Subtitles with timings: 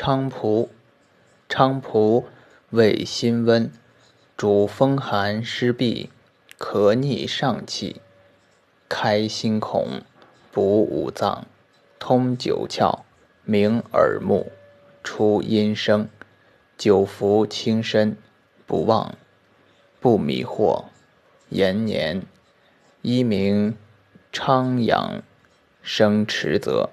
[0.00, 0.70] 菖蒲，
[1.46, 2.24] 菖蒲
[2.70, 3.70] 味辛温，
[4.34, 6.08] 主风寒湿痹，
[6.58, 8.00] 咳逆上气，
[8.88, 10.00] 开心孔，
[10.50, 11.46] 补五脏，
[11.98, 13.00] 通九窍，
[13.44, 14.50] 明耳目，
[15.04, 16.08] 出阴声，
[16.78, 18.16] 久服轻身，
[18.66, 19.14] 不忘，
[20.00, 20.84] 不迷惑，
[21.50, 22.22] 延年。
[23.02, 23.76] 一名
[24.32, 25.22] 昌阳
[25.82, 26.88] 生池泽。